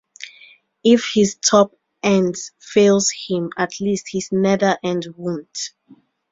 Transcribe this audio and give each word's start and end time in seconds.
If 0.83 1.11
his 1.13 1.35
top 1.35 1.77
end 2.01 2.33
fails 2.59 3.11
him, 3.27 3.51
at 3.55 3.79
least 3.79 4.07
his 4.11 4.31
nether 4.31 4.75
end 4.83 5.05
won't. 5.15 5.73